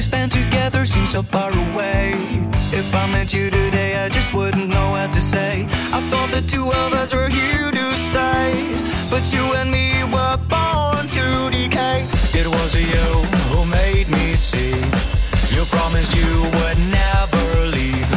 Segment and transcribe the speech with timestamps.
[0.00, 2.14] spent together seems so far away.
[2.72, 5.68] If I met you today, I just wouldn't know what to say.
[5.92, 8.74] I thought the two of us were here to stay,
[9.08, 12.04] but you and me were born to decay.
[12.34, 13.06] It was you
[13.50, 14.74] who made me see.
[15.54, 18.10] You promised you would never leave.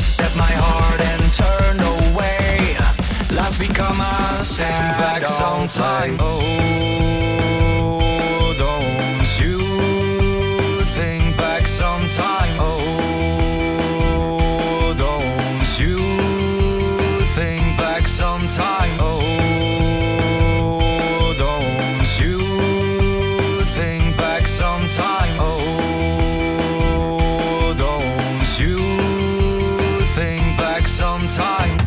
[0.00, 2.76] Set my heart and turned away.
[3.36, 6.16] Life's become a sad back sometime.
[6.18, 7.19] Oh,
[18.50, 18.98] sometime?
[18.98, 20.34] Oh,
[21.38, 22.40] don't you
[23.76, 25.36] think back sometime?
[25.38, 26.54] Oh,
[27.78, 28.80] don't you
[30.16, 31.78] think back sometime?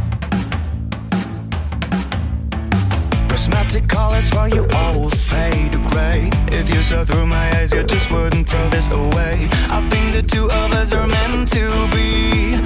[3.28, 6.30] Prismatic colors for you all fade gray.
[6.50, 9.50] If you saw through my eyes, you just wouldn't throw this away.
[9.70, 12.63] I think the two of us are meant to be,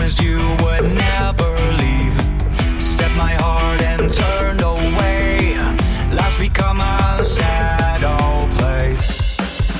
[0.00, 2.16] promised you would never leave.
[2.80, 5.58] Set my heart and turned away.
[6.10, 8.96] Life's become a sad old play.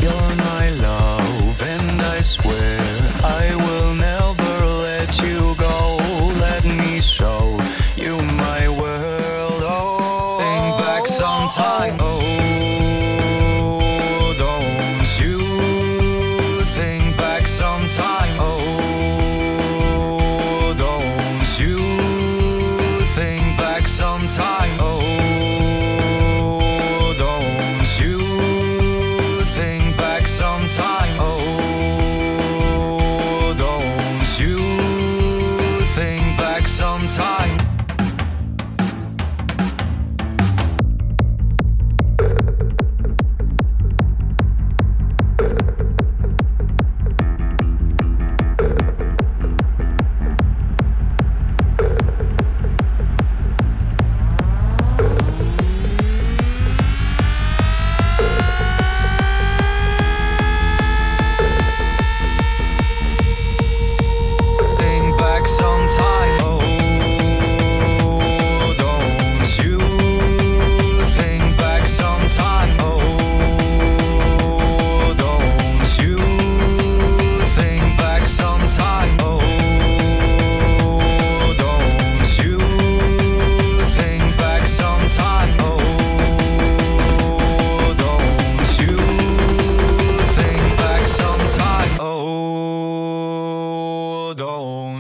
[0.03, 2.81] You're my love, and I swear
[3.25, 5.97] I will never let you go.
[6.39, 7.59] Let me show
[7.97, 9.63] you my world.
[9.65, 11.97] Oh, think back sometime.
[11.99, 12.50] Oh,
[23.91, 24.71] sometime?
[24.79, 25.20] Oh,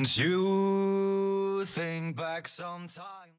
[0.00, 3.20] don't you think back sometime?